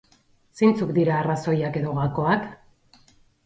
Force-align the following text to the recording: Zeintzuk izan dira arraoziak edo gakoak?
Zeintzuk 0.61 0.93
izan 0.93 0.95
dira 1.01 1.13
arraoziak 1.25 1.79
edo 1.85 1.95
gakoak? 2.01 2.51